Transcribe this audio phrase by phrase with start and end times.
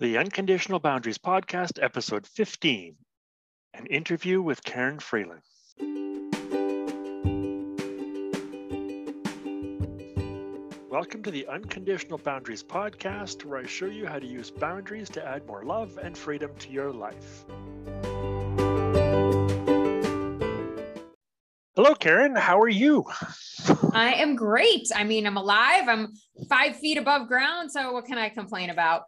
[0.00, 2.96] The Unconditional Boundaries Podcast, episode 15
[3.74, 5.42] An interview with Karin Freeland.
[10.88, 15.24] Welcome to the Unconditional Boundaries Podcast, where I show you how to use boundaries to
[15.24, 17.44] add more love and freedom to your life.
[21.76, 22.34] Hello, Karin.
[22.34, 23.04] How are you?
[23.92, 24.88] I am great.
[24.96, 25.86] I mean, I'm alive.
[25.86, 26.14] I'm
[26.48, 27.70] five feet above ground.
[27.70, 29.02] So, what can I complain about?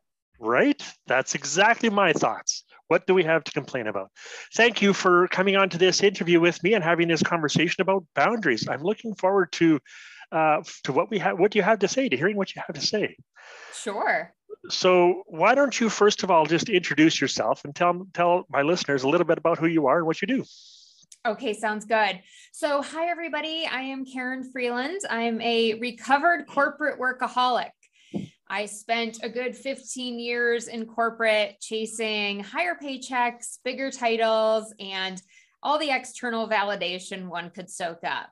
[0.45, 0.81] Right?
[1.07, 2.65] That's exactly my thoughts.
[2.89, 4.11] What do we have to complain about?
[4.55, 8.05] Thank you for coming on to this interview with me and having this conversation about
[8.15, 8.69] boundaries.
[8.69, 9.81] I'm looking forward to
[10.33, 12.75] uh, to what we have, what you have to say, to hearing what you have
[12.75, 13.17] to say.
[13.73, 14.35] Sure.
[14.71, 19.03] So, why don't you first of all just introduce yourself and tell tell my listeners
[19.03, 20.45] a little bit about who you are and what you do?
[21.27, 22.21] Okay, sounds good.
[22.53, 23.67] So, hi everybody.
[23.71, 25.01] I am Karin Freeland.
[25.09, 27.71] I'm a recovered corporate workaholic.
[28.49, 35.21] I spent a good 15 years in corporate chasing higher paychecks, bigger titles, and
[35.63, 38.29] all the external validation one could soak up.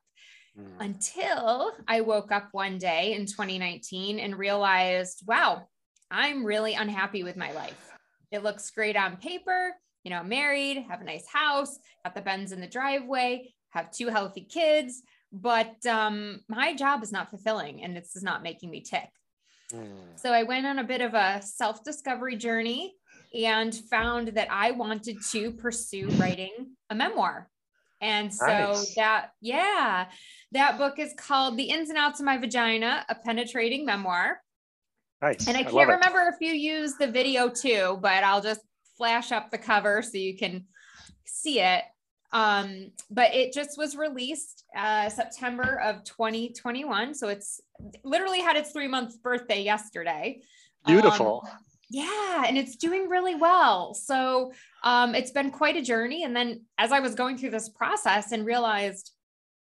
[0.59, 0.67] Mm.
[0.81, 5.67] Until I woke up one day in 2019 and realized, wow,
[6.11, 7.91] I'm really unhappy with my life.
[8.31, 9.75] It looks great on paper.
[10.05, 14.09] You know, married, have a nice house, got the Benz in the driveway, have two
[14.09, 18.83] healthy kids, but um, my job is not fulfilling and this is not making me
[18.83, 19.09] tick.
[20.17, 22.95] So I went on a bit of a self discovery journey
[23.35, 27.49] and found that I wanted to pursue writing a memoir.
[28.01, 28.95] And so nice.
[28.97, 30.07] that, yeah,
[30.51, 34.41] that book is called The Ins and Outs of My Vagina, a penetrating memoir.
[35.23, 35.47] Nice.
[35.47, 38.61] And I can't I remember if you use the video too, but I'll just
[38.99, 40.67] flash up the cover so you can
[41.25, 41.85] see it.
[42.33, 47.15] Um, but it just was released uh, September of 2021.
[47.15, 47.61] So it's
[48.05, 50.41] literally had its three month birthday yesterday.
[50.87, 51.43] Beautiful.
[51.45, 51.59] Um,
[51.91, 53.93] yeah, and it's doing really well.
[53.93, 54.53] So
[54.83, 56.25] um, it's been quite a journey.
[56.25, 59.13] And then as I was going through this process and realized,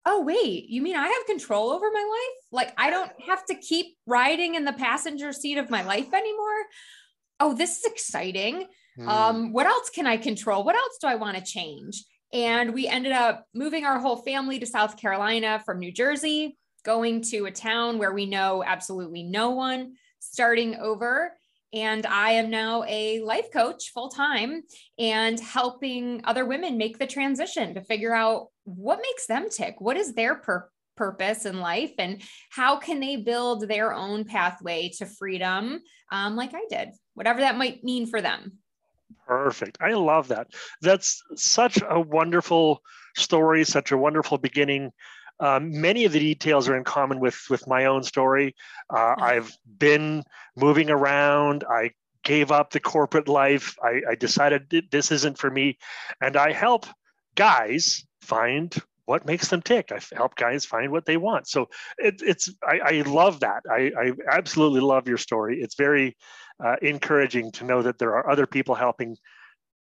[0.06, 2.44] oh, wait, you mean I have control over my life?
[2.50, 6.64] Like I don't have to keep riding in the passenger seat of my life anymore.
[7.38, 8.66] Oh, this is exciting.
[8.96, 9.08] Hmm.
[9.08, 10.64] Um, what else can I control?
[10.64, 12.02] What else do I want to change?
[12.32, 17.22] And we ended up moving our whole family to South Carolina from New Jersey, going
[17.22, 21.32] to a town where we know absolutely no one, starting over.
[21.74, 24.62] And I am now a life coach full time
[24.98, 29.76] and helping other women make the transition to figure out what makes them tick.
[29.78, 31.92] What is their pur- purpose in life?
[31.98, 37.40] And how can they build their own pathway to freedom, um, like I did, whatever
[37.40, 38.58] that might mean for them.
[39.26, 39.78] Perfect.
[39.80, 40.48] I love that.
[40.80, 42.82] That's such a wonderful
[43.16, 44.92] story, such a wonderful beginning.
[45.40, 48.54] Um, many of the details are in common with with my own story.
[48.90, 50.22] Uh, I've been
[50.56, 51.64] moving around.
[51.68, 51.90] I
[52.22, 53.76] gave up the corporate life.
[53.82, 55.78] I, I decided this isn't for me,
[56.20, 56.86] and I help
[57.34, 58.74] guys find
[59.04, 59.90] what makes them tick.
[59.90, 61.48] I help guys find what they want.
[61.48, 61.68] So
[61.98, 63.62] it, it's I, I, love that.
[63.70, 65.60] I, I absolutely love your story.
[65.60, 66.16] It's very
[66.60, 69.16] uh, encouraging to know that there are other people helping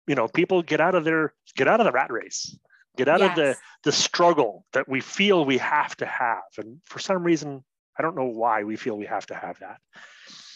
[0.08, 2.58] you know people get out of their get out of the rat race
[2.96, 3.30] get out yes.
[3.30, 7.64] of the the struggle that we feel we have to have and for some reason
[7.98, 9.78] i don't know why we feel we have to have that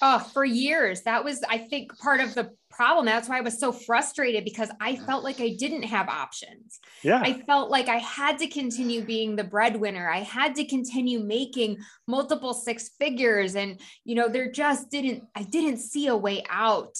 [0.01, 3.59] oh for years that was i think part of the problem that's why i was
[3.59, 7.97] so frustrated because i felt like i didn't have options yeah i felt like i
[7.97, 13.79] had to continue being the breadwinner i had to continue making multiple six figures and
[14.05, 16.95] you know there just didn't i didn't see a way out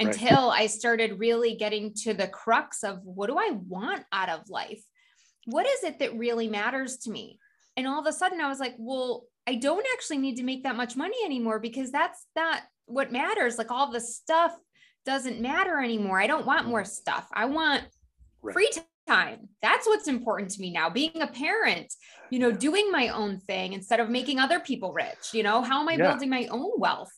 [0.00, 0.62] until right.
[0.62, 4.82] I started really getting to the crux of what do I want out of life?
[5.44, 7.38] What is it that really matters to me?
[7.76, 10.62] And all of a sudden I was like, well, I don't actually need to make
[10.64, 13.58] that much money anymore because that's not what matters.
[13.58, 14.52] Like all the stuff
[15.06, 16.20] doesn't matter anymore.
[16.20, 17.26] I don't want more stuff.
[17.32, 17.84] I want
[18.42, 18.52] right.
[18.52, 18.70] free
[19.06, 19.48] time.
[19.62, 20.90] That's what's important to me now.
[20.90, 21.92] Being a parent,
[22.30, 25.32] you know, doing my own thing instead of making other people rich.
[25.32, 26.10] You know, how am I yeah.
[26.10, 27.12] building my own wealth?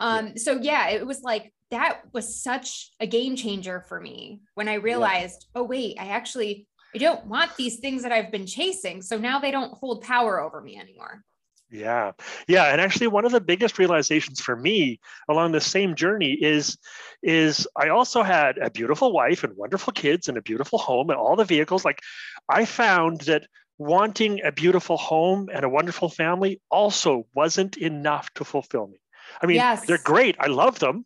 [0.00, 0.32] Um, yeah.
[0.36, 4.74] so yeah, it was like that was such a game changer for me when I
[4.74, 5.60] realized, yeah.
[5.60, 9.02] oh, wait, I actually I don't want these things that I've been chasing.
[9.02, 11.22] So now they don't hold power over me anymore.
[11.70, 12.12] Yeah.
[12.46, 12.64] Yeah.
[12.66, 16.78] And actually one of the biggest realizations for me along the same journey is
[17.22, 21.18] is I also had a beautiful wife and wonderful kids and a beautiful home and
[21.18, 21.84] all the vehicles.
[21.84, 22.00] Like
[22.48, 23.46] I found that
[23.78, 28.98] wanting a beautiful home and a wonderful family also wasn't enough to fulfill me.
[29.42, 29.86] I mean, yes.
[29.86, 30.36] they're great.
[30.38, 31.04] I love them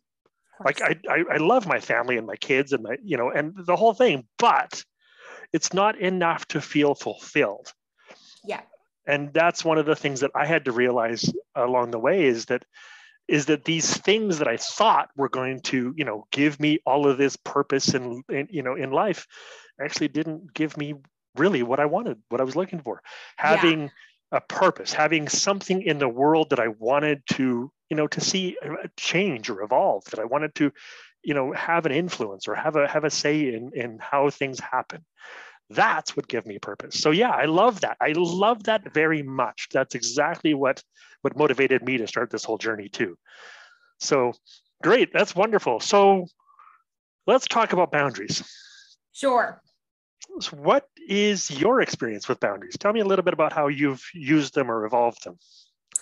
[0.63, 3.53] like I, I, I love my family and my kids and my you know and
[3.55, 4.83] the whole thing but
[5.53, 7.73] it's not enough to feel fulfilled
[8.45, 8.61] yeah
[9.05, 12.45] and that's one of the things that i had to realize along the way is
[12.45, 12.63] that
[13.27, 17.07] is that these things that I thought were going to, you know, give me all
[17.07, 19.25] of this purpose and, you know, in life
[19.79, 20.95] actually didn't give me
[21.37, 23.01] really what I wanted, what I was looking for.
[23.37, 23.87] Having yeah.
[24.33, 28.57] a purpose, having something in the world that I wanted to, you know, to see
[28.97, 30.73] change or evolve, that I wanted to,
[31.23, 34.59] you know, have an influence or have a have a say in in how things
[34.59, 35.05] happen.
[35.73, 36.99] That's what gave me purpose.
[36.99, 37.97] So yeah, I love that.
[38.01, 39.69] I love that very much.
[39.71, 40.83] That's exactly what
[41.21, 43.17] what motivated me to start this whole journey too.
[43.99, 44.33] So
[44.81, 45.79] great, that's wonderful.
[45.79, 46.27] So
[47.27, 48.43] let's talk about boundaries.
[49.13, 49.61] Sure.
[50.39, 52.77] So what is your experience with boundaries?
[52.79, 55.37] Tell me a little bit about how you've used them or evolved them.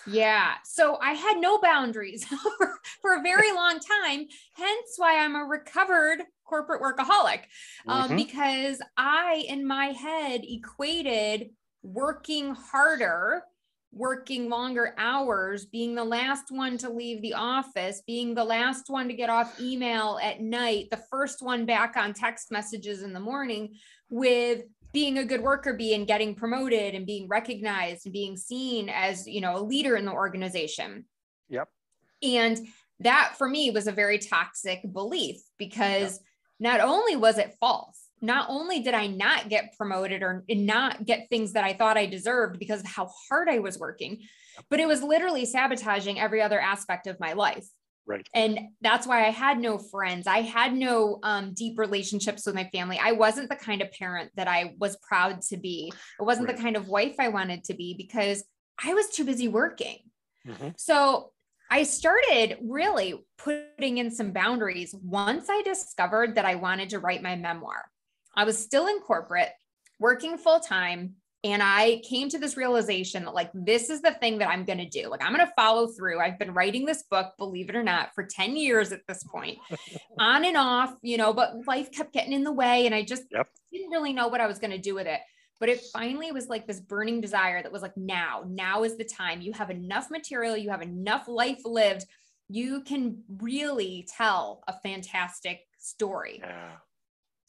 [0.08, 0.54] Yeah.
[0.64, 2.26] So I had no boundaries
[2.58, 7.42] for, for a very long time, hence why I'm a recovered corporate workaholic.
[7.88, 8.16] Um, mm-hmm.
[8.16, 11.52] Because I, in my head, equated
[11.84, 13.44] working harder
[13.92, 19.08] working longer hours, being the last one to leave the office, being the last one
[19.08, 23.20] to get off email at night, the first one back on text messages in the
[23.20, 23.74] morning,
[24.10, 28.90] with being a good worker bee and getting promoted and being recognized and being seen
[28.90, 31.06] as you know a leader in the organization.
[31.50, 31.68] Yep.
[32.22, 32.68] And
[33.00, 36.22] that for me was a very toxic belief because yep.
[36.60, 41.30] not only was it false not only did i not get promoted or not get
[41.30, 44.20] things that i thought i deserved because of how hard i was working
[44.70, 47.66] but it was literally sabotaging every other aspect of my life
[48.10, 48.28] Right.
[48.34, 50.26] And that's why I had no friends.
[50.26, 53.00] I had no um, deep relationships with my family.
[53.00, 55.94] I wasn't the kind of parent that I was proud to be.
[56.20, 56.58] I wasn't right.
[56.58, 58.44] the kind of wife I wanted to be because
[58.84, 60.00] I was too busy working.
[60.48, 60.70] Mm-hmm.
[60.76, 61.34] So
[61.70, 67.22] I started really putting in some boundaries once I discovered that I wanted to write
[67.22, 67.92] my memoir.
[68.36, 69.52] I was still in corporate,
[70.00, 71.14] working full time,
[71.44, 74.80] and I came to this realization that, like, this is the thing that I'm going
[74.80, 75.08] to do.
[75.08, 76.20] Like, I'm going to follow through.
[76.20, 79.58] I've been writing this book, believe it or not, for 10 years at this point,
[80.20, 82.86] on and off, you know, but life kept getting in the way.
[82.86, 83.48] And I just yep.
[83.72, 85.22] didn't really know what I was going to do with it.
[85.62, 89.06] But it finally was like this burning desire that was like, now, now is the
[89.06, 89.42] time.
[89.42, 92.06] You have enough material, you have enough life lived.
[92.50, 96.40] You can really tell a fantastic story.
[96.44, 96.72] Yeah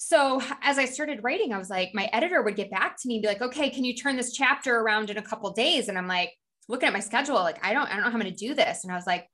[0.03, 3.17] so as I started writing, I was like, my editor would get back to me
[3.17, 5.89] and be like, okay, can you turn this chapter around in a couple days?
[5.89, 6.33] And I'm like,
[6.71, 8.55] looking at my schedule, like, I don't, I don't know how I'm going to do
[8.55, 8.83] this.
[8.83, 9.29] And I was like,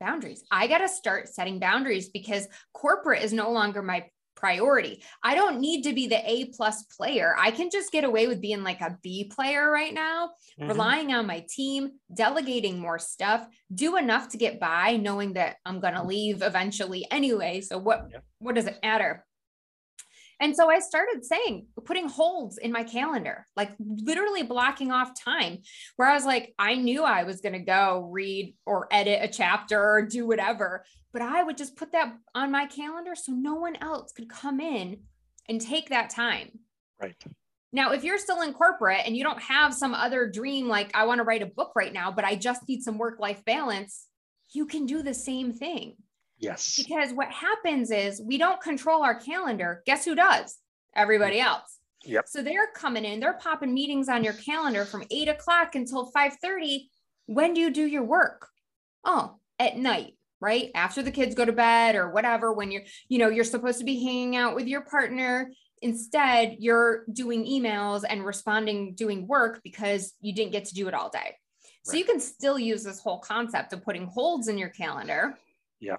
[0.00, 0.44] boundaries.
[0.50, 4.04] I got to start setting boundaries because corporate is no longer my
[4.36, 5.02] priority.
[5.22, 7.34] I don't need to be the A plus player.
[7.38, 10.68] I can just get away with being like a B player right now, mm-hmm.
[10.68, 15.80] relying on my team, delegating more stuff, do enough to get by, knowing that I'm
[15.80, 17.62] going to leave eventually anyway.
[17.62, 18.18] So what, yeah.
[18.40, 19.24] what does it matter?
[20.42, 25.58] And so I started saying, putting holds in my calendar, like literally blocking off time
[25.94, 29.28] where I was like, I knew I was going to go read or edit a
[29.28, 33.54] chapter or do whatever, but I would just put that on my calendar so no
[33.54, 35.02] one else could come in
[35.48, 36.58] and take that time.
[37.00, 37.14] Right.
[37.72, 41.06] Now, if you're still in corporate and you don't have some other dream, like I
[41.06, 44.08] want to write a book right now, but I just need some work life balance,
[44.52, 45.94] you can do the same thing.
[46.42, 46.74] Yes.
[46.76, 49.82] Because what happens is we don't control our calendar.
[49.86, 50.58] Guess who does?
[50.94, 51.44] Everybody mm.
[51.44, 51.78] else.
[52.04, 52.26] Yep.
[52.26, 56.88] So they're coming in, they're popping meetings on your calendar from eight o'clock until 5:30.
[57.26, 58.48] When do you do your work?
[59.04, 60.72] Oh, at night, right?
[60.74, 63.84] After the kids go to bed or whatever, when you're, you know, you're supposed to
[63.84, 65.52] be hanging out with your partner.
[65.80, 70.94] Instead, you're doing emails and responding, doing work because you didn't get to do it
[70.94, 71.36] all day.
[71.84, 71.98] So right.
[72.00, 75.38] you can still use this whole concept of putting holds in your calendar.
[75.78, 75.96] Yeah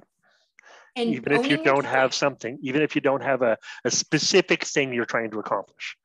[0.95, 4.63] and even if you don't have something even if you don't have a, a specific
[4.63, 5.97] thing you're trying to accomplish.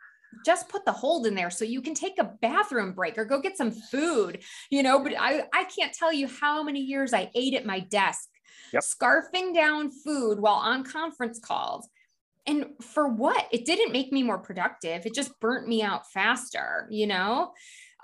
[0.45, 3.41] Just put the hold in there so you can take a bathroom break or go
[3.41, 7.31] get some food you know but i i can't tell you how many years i
[7.35, 8.29] ate at my desk
[8.73, 8.83] yep.
[8.83, 11.89] scarfing down food while on conference calls.
[12.47, 13.47] And for what?
[13.53, 15.05] It didn't make me more productive.
[15.05, 17.53] It just burnt me out faster you know?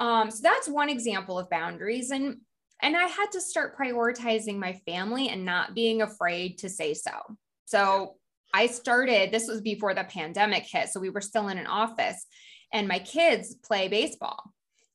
[0.00, 2.10] Um, so that's one example of boundaries.
[2.10, 2.38] And
[2.84, 7.12] and I had to start prioritizing my family and not being afraid to say so.
[7.64, 8.16] So
[8.52, 10.90] I started, this was before the pandemic hit.
[10.90, 12.26] So we were still in an office,
[12.74, 14.38] and my kids play baseball.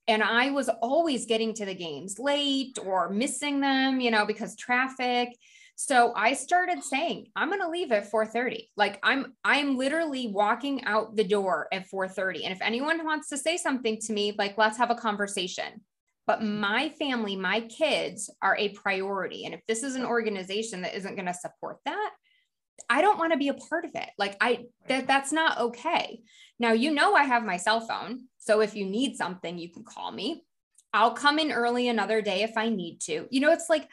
[0.07, 4.55] And I was always getting to the games late or missing them, you know, because
[4.55, 5.29] traffic.
[5.75, 8.67] So I started saying, I'm going to leave at 4:30.
[8.75, 12.43] Like I'm I'm literally walking out the door at 4:30.
[12.43, 15.81] And if anyone wants to say something to me, like let's have a conversation
[16.29, 19.45] but my family, my kids are a priority.
[19.45, 22.11] And if this is an organization that isn't going to support that,
[22.87, 24.11] I don't want to be a part of it.
[24.19, 26.21] Like I that that's not okay.
[26.59, 28.25] Now you know I have my cell phone.
[28.37, 30.45] So if you need something, you can call me.
[30.93, 33.25] I'll come in early another day if I need to.
[33.31, 33.87] You know, it's like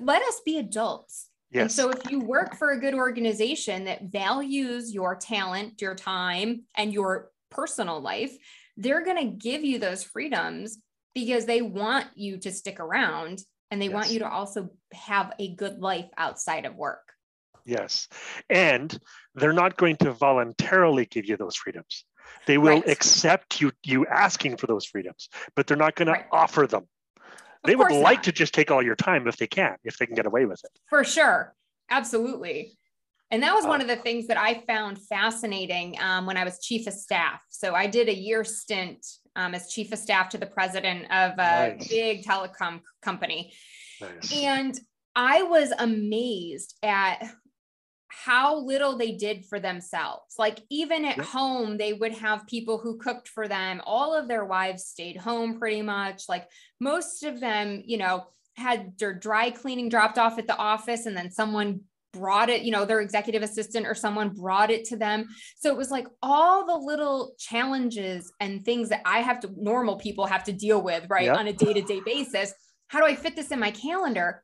[0.00, 1.30] let us be adults.
[1.50, 1.62] Yes.
[1.62, 6.64] And so if you work for a good organization that values your talent, your time,
[6.76, 8.36] and your personal life,
[8.76, 10.76] they're going to give you those freedoms
[11.14, 13.40] because they want you to stick around
[13.70, 13.94] and they yes.
[13.94, 17.12] want you to also have a good life outside of work.
[17.64, 18.08] Yes.
[18.48, 18.96] And
[19.34, 22.04] they're not going to voluntarily give you those freedoms.
[22.46, 22.88] They will right.
[22.88, 26.30] accept you you asking for those freedoms, but they're not going right.
[26.30, 26.86] to offer them.
[27.64, 28.24] They would like not.
[28.24, 30.60] to just take all your time if they can, if they can get away with
[30.64, 30.70] it.
[30.88, 31.54] For sure.
[31.90, 32.72] Absolutely.
[33.30, 36.44] And that was one uh, of the things that I found fascinating um, when I
[36.44, 37.40] was chief of staff.
[37.50, 39.06] So I did a year stint
[39.36, 41.88] um, as chief of staff to the president of a nice.
[41.88, 43.52] big telecom company.
[44.00, 44.32] Nice.
[44.32, 44.78] And
[45.14, 47.22] I was amazed at
[48.08, 50.34] how little they did for themselves.
[50.38, 51.26] Like even at yep.
[51.26, 53.80] home, they would have people who cooked for them.
[53.84, 56.24] All of their wives stayed home pretty much.
[56.28, 56.48] Like
[56.80, 58.24] most of them, you know,
[58.56, 61.80] had their dry cleaning dropped off at the office and then someone
[62.12, 65.26] brought it, you know, their executive assistant or someone brought it to them.
[65.56, 69.96] So it was like all the little challenges and things that I have to, normal
[69.96, 71.38] people have to deal with, right, yep.
[71.38, 72.52] on a day to day basis.
[72.88, 74.42] How do I fit this in my calendar?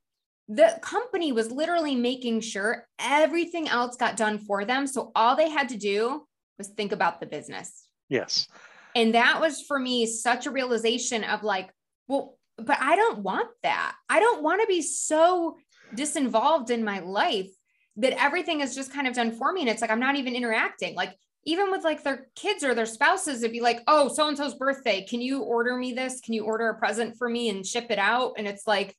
[0.48, 4.86] the company was literally making sure everything else got done for them.
[4.86, 6.26] So all they had to do
[6.58, 7.88] was think about the business.
[8.08, 8.46] Yes.
[8.94, 11.70] And that was for me such a realization of like,
[12.08, 13.94] well, but I don't want that.
[14.08, 15.56] I don't want to be so
[15.94, 17.50] disinvolved in my life
[17.96, 19.60] that everything is just kind of done for me.
[19.62, 20.94] And it's like, I'm not even interacting.
[20.94, 24.36] Like, even with like their kids or their spouses, it'd be like, oh, so and
[24.36, 25.06] so's birthday.
[25.08, 26.20] Can you order me this?
[26.20, 28.34] Can you order a present for me and ship it out?
[28.36, 28.96] And it's like,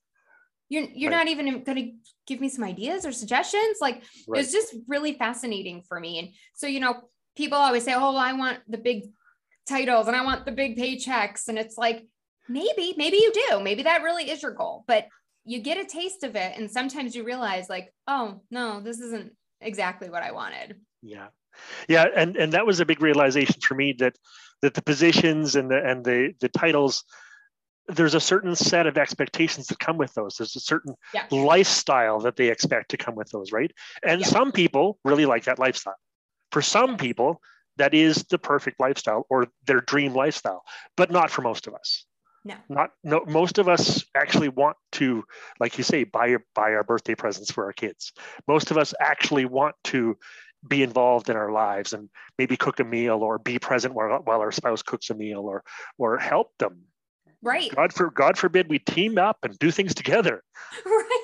[0.69, 1.17] you're you're right.
[1.17, 1.91] not even going to
[2.25, 4.41] give me some ideas or suggestions like right.
[4.41, 8.33] it's just really fascinating for me and so you know people always say oh i
[8.33, 9.03] want the big
[9.67, 12.05] titles and i want the big paychecks and it's like
[12.49, 15.07] maybe maybe you do maybe that really is your goal but
[15.47, 19.31] you get a taste of it and sometimes you realize like oh no this isn't
[19.61, 21.27] exactly what i wanted yeah
[21.87, 24.15] yeah and and that was a big realization for me that
[24.61, 27.03] that the positions and the and the the titles
[27.87, 30.35] there's a certain set of expectations that come with those.
[30.35, 31.25] There's a certain yeah.
[31.31, 33.71] lifestyle that they expect to come with those, right?
[34.03, 34.27] And yeah.
[34.27, 35.95] some people really like that lifestyle.
[36.51, 37.41] For some people,
[37.77, 40.63] that is the perfect lifestyle or their dream lifestyle,
[40.97, 42.05] but not for most of us.
[42.47, 42.55] No.
[42.69, 45.25] Not no most of us actually want to,
[45.59, 48.13] like you say, buy buy our birthday presents for our kids.
[48.47, 50.17] Most of us actually want to
[50.65, 54.39] be involved in our lives and maybe cook a meal or be present while, while
[54.39, 55.61] our spouse cooks a meal or
[55.97, 56.85] or help them
[57.41, 57.73] Right.
[57.75, 60.43] God for God forbid we team up and do things together.
[60.85, 61.23] Right.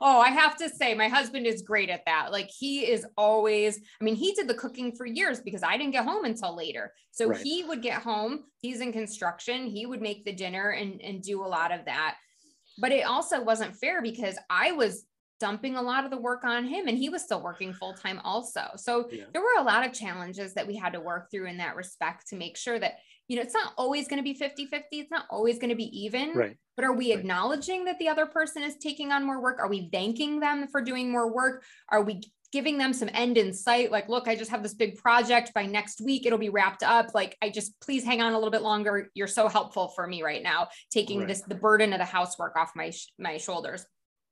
[0.00, 2.32] Oh, I have to say, my husband is great at that.
[2.32, 5.92] Like he is always, I mean, he did the cooking for years because I didn't
[5.92, 6.92] get home until later.
[7.10, 7.38] So right.
[7.38, 11.44] he would get home, he's in construction, he would make the dinner and, and do
[11.44, 12.16] a lot of that.
[12.78, 15.04] But it also wasn't fair because I was
[15.38, 18.20] dumping a lot of the work on him and he was still working full time
[18.22, 18.62] also.
[18.76, 19.24] So yeah.
[19.32, 22.28] there were a lot of challenges that we had to work through in that respect
[22.28, 22.98] to make sure that
[23.30, 24.98] you know, it's not always going to be 50 50.
[24.98, 26.32] It's not always going to be even.
[26.34, 26.56] Right.
[26.74, 27.20] But are we right.
[27.20, 29.60] acknowledging that the other person is taking on more work?
[29.60, 31.62] Are we thanking them for doing more work?
[31.90, 32.22] Are we
[32.52, 33.92] giving them some end in sight?
[33.92, 35.54] Like, look, I just have this big project.
[35.54, 37.14] By next week, it'll be wrapped up.
[37.14, 39.10] Like, I just please hang on a little bit longer.
[39.14, 41.28] You're so helpful for me right now, taking right.
[41.28, 43.86] this the burden of the housework off my my shoulders.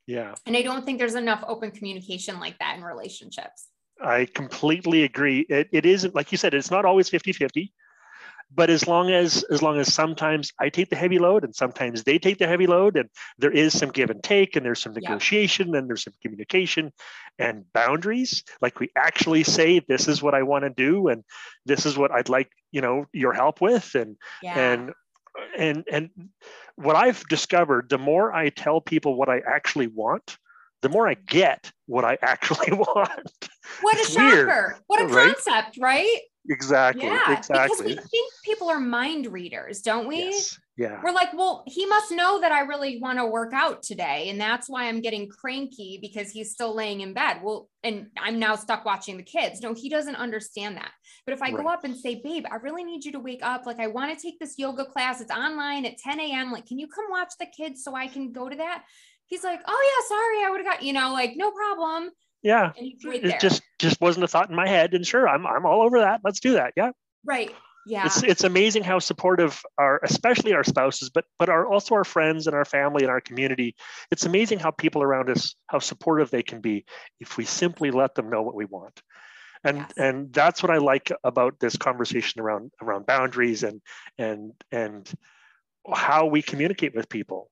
[0.09, 0.35] Yeah.
[0.45, 3.69] And I don't think there's enough open communication like that in relationships.
[4.03, 5.47] I completely agree.
[5.49, 7.73] It, it isn't, like you said, it's not always 50 50
[8.55, 12.05] but as long as as long as sometimes i take the heavy load and sometimes
[12.05, 14.93] they take the heavy load and there is some give and take and there's some
[14.93, 15.79] negotiation yeah.
[15.79, 16.93] and there's some communication
[17.39, 21.25] and boundaries like we actually say this is what i want to do and
[21.67, 24.73] this is what i'd like you know your help with and yeah.
[24.73, 24.93] and
[25.57, 26.11] and and
[26.77, 30.39] what i've discovered the more i tell people what i actually want
[30.83, 33.49] the more I get what I actually want.
[33.81, 34.47] What a shocker.
[34.47, 35.35] Weird, what a right?
[35.35, 36.21] concept, right?
[36.49, 37.07] Exactly.
[37.07, 37.69] Yeah, exactly.
[37.69, 40.25] because we think people are mind readers, don't we?
[40.25, 40.59] Yes.
[40.79, 41.01] Yeah.
[41.03, 44.29] We're like, well, he must know that I really want to work out today.
[44.29, 47.41] And that's why I'm getting cranky because he's still laying in bed.
[47.43, 49.61] Well, and I'm now stuck watching the kids.
[49.61, 50.93] No, he doesn't understand that.
[51.27, 51.57] But if I right.
[51.57, 53.67] go up and say, babe, I really need you to wake up.
[53.67, 55.21] Like, I want to take this yoga class.
[55.21, 56.53] It's online at 10 a.m.
[56.53, 58.85] Like, can you come watch the kids so I can go to that?
[59.27, 60.45] He's like, oh, yeah, sorry.
[60.47, 62.11] I would have got, you know, like, no problem
[62.43, 62.73] yeah.
[62.77, 64.95] It just just wasn't a thought in my head.
[64.95, 66.21] And sure i'm i'm all over that.
[66.25, 66.73] Let's do that.
[66.77, 66.91] Yeah.
[67.25, 67.55] Right.
[67.87, 68.07] Yeah.
[68.07, 72.47] It's it's amazing how supportive our especially our spouses but but our also our friends
[72.47, 73.75] and our family and our community.
[74.11, 76.85] It's amazing how people around us how supportive they can be
[77.19, 79.01] if we simply let them know what we want.
[79.65, 79.93] And yes.
[79.97, 83.81] and that's what i like about this conversation around around boundaries and
[84.17, 85.11] and and
[85.93, 87.51] how we communicate with people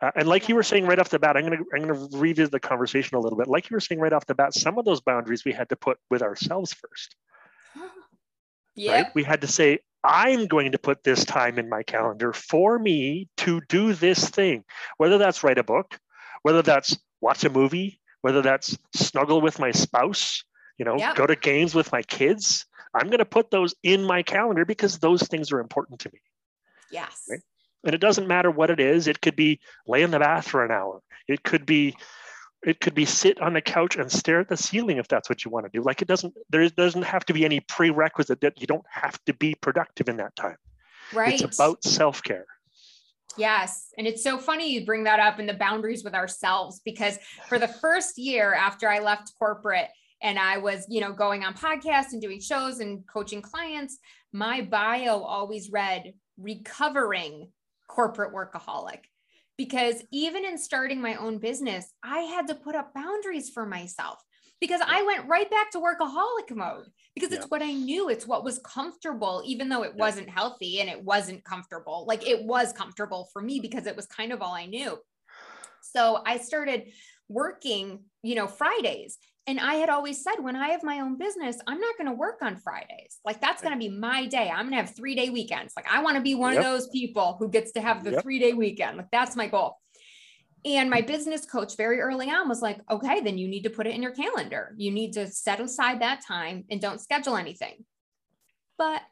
[0.00, 2.52] Uh, and like you were saying right off the bat, I'm gonna I'm gonna revisit
[2.52, 3.48] the conversation a little bit.
[3.48, 5.76] Like you were saying right off the bat, some of those boundaries we had to
[5.76, 7.16] put with ourselves first.
[8.78, 8.92] Yeah.
[8.92, 9.06] Right?
[9.14, 13.26] We had to say, I'm going to put this time in my calendar for me
[13.38, 14.64] to do this thing,
[14.98, 15.98] whether that's write a book,
[16.42, 20.44] whether that's watch a movie, whether that's snuggle with my spouse,
[20.78, 21.16] you know, Yep.
[21.16, 22.66] go to games with my kids.
[22.94, 26.20] I'm going to put those in my calendar because those things are important to me.
[26.90, 27.24] Yes.
[27.30, 27.40] Right.
[27.84, 29.06] And it doesn't matter what it is.
[29.06, 31.00] It could be lay in the bath for an hour.
[31.28, 31.96] It could be
[32.62, 35.44] it could be sit on the couch and stare at the ceiling if that's what
[35.44, 35.84] you want to do.
[35.84, 39.34] Like it doesn't there doesn't have to be any prerequisite that you don't have to
[39.34, 40.56] be productive in that time.
[41.12, 41.40] Right.
[41.40, 42.46] It's about self-care.
[43.38, 43.92] Yes.
[43.98, 47.18] And it's so funny you bring that up in the boundaries with ourselves because
[47.48, 49.88] for the first year after I left corporate
[50.22, 53.98] and I was, you know, going on podcasts and doing shows and coaching clients,
[54.32, 57.48] my bio always read recovering
[57.88, 59.00] corporate workaholic.
[59.56, 64.22] Because even in starting my own business, I had to put up boundaries for myself
[64.60, 67.48] because I went right back to workaholic mode because it's Yeah.
[67.48, 68.08] what I knew.
[68.08, 70.04] It's what was comfortable, even though it Yeah.
[70.04, 72.04] wasn't healthy and it wasn't comfortable.
[72.06, 74.98] Like it was comfortable for me because it was kind of all I knew.
[75.80, 76.92] So I started
[77.28, 79.18] working, you know, Fridays.
[79.48, 82.16] And I had always said, when I have my own business, I'm not going to
[82.16, 83.20] work on Fridays.
[83.24, 84.50] Like that's going to be my day.
[84.50, 85.72] I'm going to have three day weekends.
[85.76, 86.64] Like I want to be one Yep.
[86.64, 88.22] of those people who gets to have the Yep.
[88.22, 88.96] three day weekend.
[88.96, 89.78] Like that's my goal.
[90.64, 93.86] And my business coach very early on was like, okay, then you need to put
[93.86, 94.74] it in your calendar.
[94.76, 97.84] You need to set aside that time and don't schedule anything.
[98.76, 99.02] But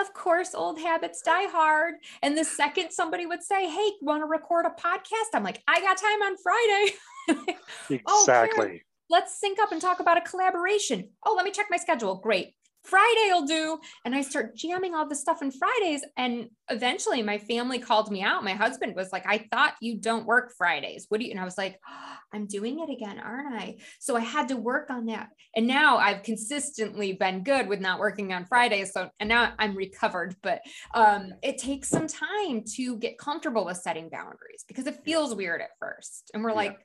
[0.00, 1.94] of course, old habits die hard.
[2.22, 5.34] And the second somebody would say, hey, want to record a podcast?
[5.34, 7.56] I'm like, I got time on Friday.
[8.06, 8.80] Oh, Karin.
[9.10, 11.10] Let's sync up and talk about a collaboration.
[11.24, 12.16] Oh, let me check my schedule.
[12.16, 12.54] Great.
[12.84, 13.78] Friday will do.
[14.04, 16.04] And I start jamming all this stuff on Fridays.
[16.18, 18.44] And eventually my family called me out.
[18.44, 21.06] My husband was like, I thought you don't work Fridays.
[21.08, 21.30] What do you?
[21.30, 23.76] And I was like, "Oh, I'm doing it again, aren't I?
[24.00, 25.28] So I had to work on that.
[25.56, 28.92] And now I've consistently been good with not working on Fridays.
[28.92, 30.60] So, and now I'm recovered, but
[30.94, 35.62] um, it takes some time to get comfortable with setting boundaries because it feels weird
[35.62, 36.30] at first.
[36.34, 36.56] And we're Yeah.
[36.56, 36.78] like,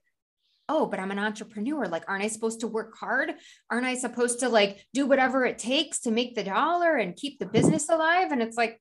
[0.70, 1.88] oh, but I'm an entrepreneur.
[1.88, 3.34] Like, aren't I supposed to work hard?
[3.70, 7.40] Aren't I supposed to like do whatever it takes to make the dollar and keep
[7.40, 8.32] the business alive?
[8.32, 8.80] And it's like,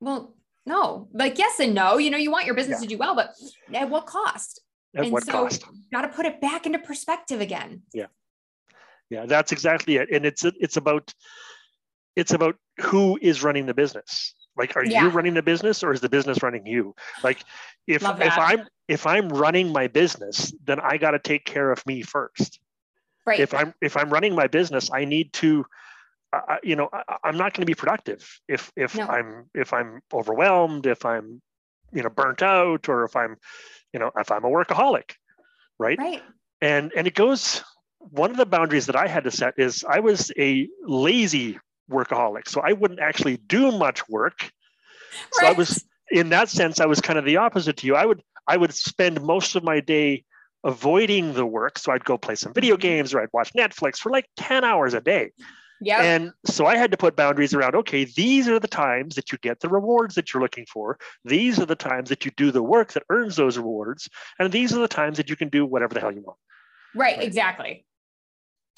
[0.00, 0.34] well,
[0.66, 1.96] no, like, yes and no.
[1.98, 2.88] You know, you want your business Yeah.
[2.88, 3.30] to do well, but
[3.72, 4.60] at what cost?
[4.94, 5.64] At and what so, cost?
[5.92, 7.82] got to put it back into perspective again.
[7.94, 8.06] Yeah,
[9.08, 10.10] Yeah, that's exactly it.
[10.12, 11.14] And it's it's about
[12.16, 14.34] it's about who is running the business.
[14.56, 15.04] Like, are Yeah.
[15.04, 16.94] you running the business or is the business running you?
[17.22, 17.38] Like,
[17.86, 18.38] if if.
[18.38, 22.58] I'm if I'm running my business, then I got to take care of me first.
[23.24, 23.38] Right.
[23.40, 25.64] If I'm if I'm running my business, I need to,
[26.32, 29.06] uh, you know, I, I'm not going to be productive if if No.
[29.06, 31.40] I'm if I'm overwhelmed, if I'm,
[31.92, 33.36] you know, burnt out, or if I'm,
[33.92, 35.12] you know, if I'm a workaholic,
[35.78, 35.98] right?
[35.98, 36.22] right.
[36.60, 37.62] and and it goes
[37.98, 41.58] one of the boundaries that i had to set is i was a lazy
[41.90, 44.50] workaholic so i wouldn't actually do much work Right.
[45.32, 48.04] so i was in that sense i was kind of the opposite to you i
[48.06, 50.24] would i would spend most of my day
[50.64, 52.82] avoiding the work so i'd go play some video mm-hmm.
[52.82, 55.30] games or i'd watch netflix for like 10 hours a day
[55.80, 56.02] Yeah.
[56.02, 59.38] and so i had to put boundaries around okay these are the times that you
[59.38, 62.62] get the rewards that you're looking for these are the times that you do the
[62.62, 65.94] work that earns those rewards and these are the times that you can do whatever
[65.94, 66.36] the hell you want
[66.94, 67.26] Right, Right.
[67.26, 67.84] exactly.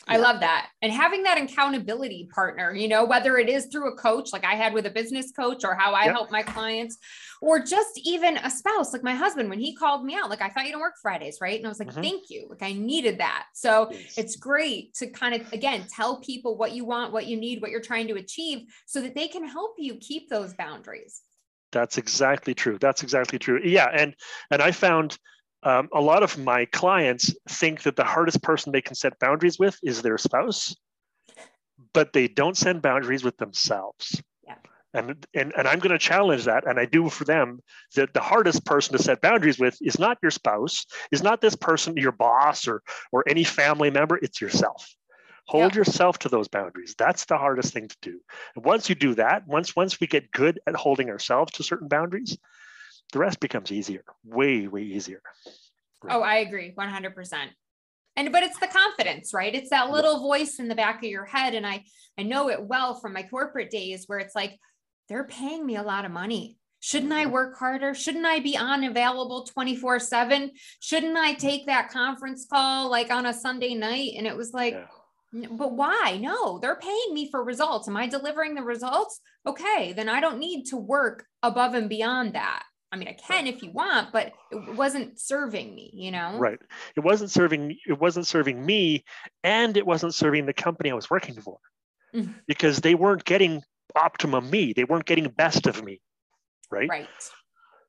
[0.08, 0.22] I Yeah.
[0.22, 0.68] love that.
[0.82, 4.54] And having that accountability partner, you know, whether it is through a coach like I
[4.54, 6.12] had with a business coach or how I Yep.
[6.12, 6.98] help my clients,
[7.40, 10.48] or just even a spouse like my husband when he called me out, like, I
[10.48, 11.56] thought you don't work Fridays, right?
[11.58, 12.02] And I was like, Mhm.
[12.02, 12.46] thank you.
[12.48, 13.46] Like, I needed that.
[13.54, 14.18] So Yes.
[14.18, 17.70] it's great to kind of, again, tell people what you want, what you need, what
[17.70, 21.22] you're trying to achieve so that they can help you keep those boundaries.
[21.70, 22.78] That's exactly true.
[22.78, 23.60] That's exactly true.
[23.64, 24.14] Yeah, and
[24.50, 25.18] and I found
[25.62, 29.58] um, a lot of my clients think that the hardest person they can set boundaries
[29.58, 30.74] with is their spouse,
[31.92, 34.22] but they don't set boundaries with themselves.
[34.46, 34.56] Yeah.
[34.94, 37.60] And and and I'm going to challenge that, and I do for them
[37.94, 41.56] that the hardest person to set boundaries with is not your spouse, is not this
[41.56, 44.18] person, your boss, or or any family member.
[44.20, 44.94] It's yourself.
[45.46, 45.80] Hold Yeah.
[45.80, 46.94] yourself to those boundaries.
[46.96, 48.20] That's the hardest thing to do.
[48.54, 51.88] And once you do that, once once we get good at holding ourselves to certain
[51.88, 52.38] boundaries,
[53.12, 55.22] the rest becomes easier, way way easier.
[56.08, 57.34] Oh, I agree 100%.
[58.16, 59.54] And but it's the confidence, right?
[59.54, 61.84] It's that little voice in the back of your head and I
[62.18, 64.58] I know it well from my corporate days where it's like
[65.08, 66.58] they're paying me a lot of money.
[66.80, 67.32] Shouldn't I mm-hmm.
[67.32, 67.94] work harder?
[67.94, 70.50] Shouldn't I be on available 24/7?
[70.80, 71.40] Shouldn't I mm-hmm.
[71.40, 74.86] take that conference call like on a Sunday night and it was like Yeah.
[75.50, 76.18] But why?
[76.20, 77.88] No, they're paying me for results.
[77.88, 79.18] Am I delivering the results?
[79.46, 82.64] Okay, then I don't need to work above and beyond that.
[82.92, 86.36] I mean, I can if you want, but it wasn't serving me, you know?
[86.38, 86.58] Right.
[86.94, 89.04] It wasn't serving, it wasn't serving me
[89.42, 91.58] and it wasn't serving the company I was working for
[92.14, 92.32] mm-hmm.
[92.46, 93.62] because they weren't getting
[93.96, 94.74] optimum me.
[94.74, 96.02] They weren't getting best of me.
[96.70, 96.88] Right.
[96.88, 97.08] Right.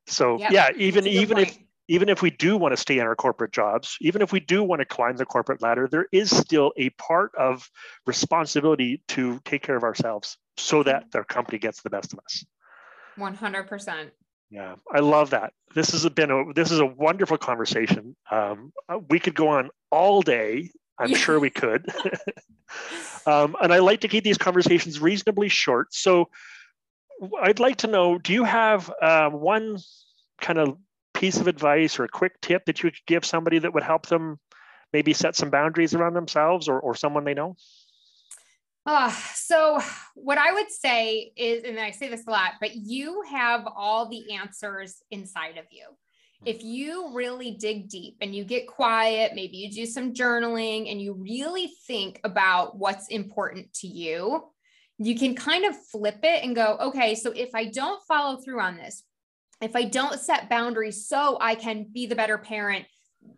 [0.06, 0.52] So yep.
[0.52, 1.48] yeah, even, even point.
[1.48, 4.40] if, even if we do want to stay in our corporate jobs, even if we
[4.40, 7.68] do want to climb the corporate ladder, there is still a part of
[8.06, 12.44] responsibility to take care of ourselves so that their company gets the best of us.
[13.18, 14.10] 100%.
[14.50, 15.52] Yeah, I love that.
[15.74, 18.14] This has been a this is a wonderful conversation.
[18.30, 20.70] Um, uh, we could go on all day.
[20.98, 21.16] I'm yeah.
[21.16, 21.88] sure we could.
[23.26, 25.92] um, and I like to keep these conversations reasonably short.
[25.92, 26.28] So
[27.42, 29.78] I'd like to know: Do you have uh, one
[30.40, 30.76] kind of
[31.14, 34.06] piece of advice or a quick tip that you could give somebody that would help
[34.06, 34.38] them
[34.92, 37.56] maybe set some boundaries around themselves or, or someone they know?
[38.86, 39.80] Uh, so
[40.14, 44.08] what I would say is, and I say this a lot, but you have all
[44.08, 45.86] the answers inside of you.
[46.44, 51.00] If you really dig deep and you get quiet, maybe you do some journaling and
[51.00, 54.50] you really think about what's important to you,
[54.98, 58.60] you can kind of flip it and go, okay, so if I don't follow through
[58.60, 59.02] on this,
[59.62, 62.84] if I don't set boundaries so I can be the better parent,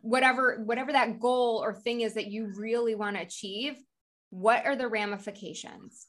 [0.01, 3.77] whatever whatever that goal or thing is that you really want to achieve,
[4.31, 6.07] what are the ramifications?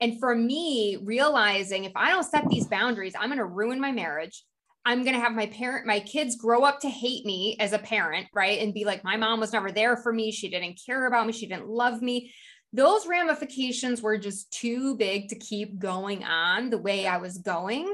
[0.00, 3.92] And for me, realizing if I don't set these boundaries, I'm going to ruin my
[3.92, 4.44] marriage.
[4.84, 7.78] I'm going to have my parent, my kids grow up to hate me as a
[7.78, 8.60] parent, right?
[8.60, 10.30] And be like, my mom was never there for me.
[10.30, 11.32] She didn't care about me.
[11.32, 12.32] She didn't love me.
[12.72, 17.92] Those ramifications were just too big to keep going on the way I was going.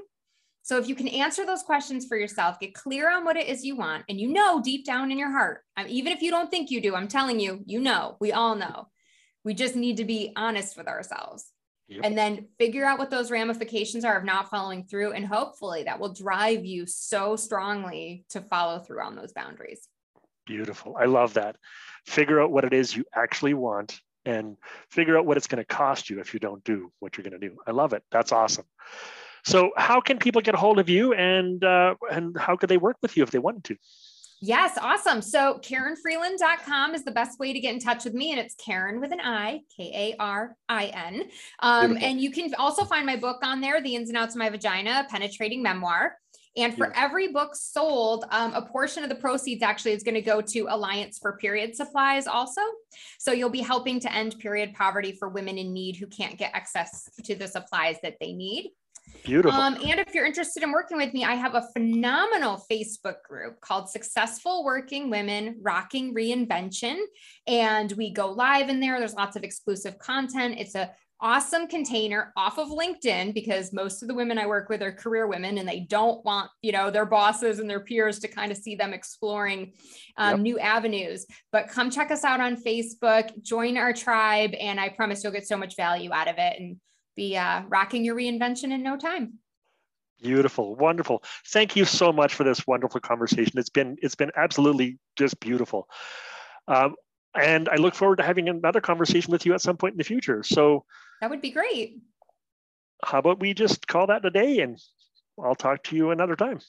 [0.60, 3.64] So if you can answer those questions for yourself, get clear on what it is
[3.64, 6.50] you want, and you know deep down in your heart, um, even if you don't
[6.50, 8.88] think you do, I'm telling you, you know, we all know
[9.44, 11.50] we just need to be honest with ourselves
[11.88, 12.02] yep.
[12.04, 15.12] and then figure out what those ramifications are of not following through.
[15.12, 19.88] And hopefully that will drive you so strongly to follow through on those boundaries.
[20.46, 20.96] Beautiful.
[20.98, 21.56] I love that.
[22.06, 24.56] Figure out what it is you actually want and
[24.90, 27.40] figure out what it's going to cost you if you don't do what you're going
[27.40, 27.56] to do.
[27.66, 28.02] I love it.
[28.10, 28.64] That's awesome.
[29.44, 32.76] So, how can people get a hold of you, and uh, and how could they
[32.76, 33.76] work with you if they wanted to?
[34.44, 35.22] Yes, awesome.
[35.22, 38.32] So KarinFreeland.com is the best way to get in touch with me.
[38.32, 41.28] And it's Karen with an I, K A R I N.
[41.60, 44.40] Um, and you can also find my book on there, The Ins and Outs of
[44.40, 46.16] My Vagina, a Penetrating Memoir.
[46.56, 47.04] And for yeah.
[47.04, 50.66] every book sold, um, a portion of the proceeds actually is going to go to
[50.68, 52.62] Alliance for Period Supplies also.
[53.20, 56.50] So you'll be helping to end period poverty for women in need who can't get
[56.52, 58.72] access to the supplies that they need.
[59.24, 59.60] Beautiful.
[59.60, 63.60] Um, and if you're interested in working with me, I have a phenomenal Facebook group
[63.60, 66.98] called Successful Working Women Rocking Reinvention.
[67.46, 68.98] And we go live in there.
[68.98, 70.56] There's lots of exclusive content.
[70.58, 70.90] It's a
[71.22, 75.28] awesome container off of LinkedIn because most of the women I work with are career
[75.28, 78.58] women and they don't want, you know, their bosses and their peers to kind of
[78.58, 79.72] see them exploring
[80.16, 80.40] um, yep.
[80.40, 81.24] new avenues.
[81.52, 85.46] But come check us out on Facebook, join our tribe, and I promise you'll get
[85.46, 86.58] so much value out of it.
[86.58, 86.78] And
[87.16, 89.38] be uh, rocking your reinvention in no time.
[90.22, 91.22] Beautiful, wonderful.
[91.48, 93.58] Thank you so much for this wonderful conversation.
[93.58, 95.88] It's been it's been absolutely just beautiful.
[96.68, 96.94] Um,
[97.34, 100.04] and I look forward to having another conversation with you at some point in the
[100.04, 100.42] future.
[100.42, 100.84] So
[101.20, 101.98] that would be great.
[103.04, 104.78] How about we just call that a day and
[105.42, 106.60] I'll talk to you another time.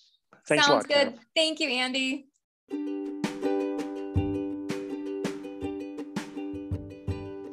[0.48, 0.90] Thanks Sounds lot.
[0.90, 1.20] good.
[1.36, 2.28] Thank you, Andy.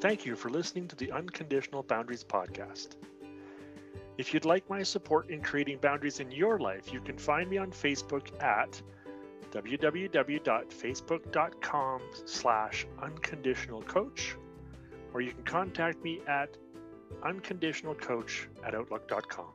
[0.01, 2.97] Thank you for listening to the Unconditional Boundaries podcast.
[4.17, 7.59] If you'd like my support in creating boundaries in your life, you can find me
[7.59, 8.81] on Facebook at
[9.51, 14.37] www.facebook.com slash unconditionalcoach,
[15.13, 16.57] or you can contact me at
[17.23, 19.53] unconditionalcoach at outlook.com.